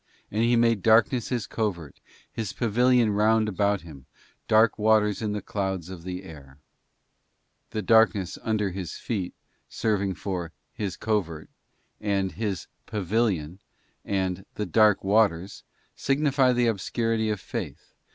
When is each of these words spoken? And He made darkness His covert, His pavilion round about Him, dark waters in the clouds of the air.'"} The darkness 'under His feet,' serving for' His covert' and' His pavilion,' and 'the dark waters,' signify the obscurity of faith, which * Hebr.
And 0.31 0.41
He 0.43 0.55
made 0.55 0.81
darkness 0.81 1.29
His 1.29 1.45
covert, 1.45 1.99
His 2.31 2.53
pavilion 2.53 3.11
round 3.11 3.47
about 3.47 3.81
Him, 3.81 4.07
dark 4.47 4.79
waters 4.79 5.21
in 5.21 5.33
the 5.33 5.43
clouds 5.43 5.89
of 5.91 6.01
the 6.01 6.23
air.'"} 6.23 6.57
The 7.69 7.83
darkness 7.83 8.35
'under 8.41 8.71
His 8.71 8.95
feet,' 8.95 9.35
serving 9.69 10.15
for' 10.15 10.53
His 10.83 10.97
covert' 10.97 11.51
and' 11.99 12.31
His 12.31 12.65
pavilion,' 12.87 13.59
and 14.03 14.43
'the 14.55 14.65
dark 14.65 15.03
waters,' 15.03 15.61
signify 15.95 16.51
the 16.51 16.65
obscurity 16.65 17.29
of 17.29 17.39
faith, 17.39 17.61
which 17.61 17.77
* 17.77 17.79
Hebr. 17.79 17.99